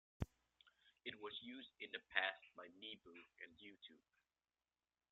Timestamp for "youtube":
3.59-4.01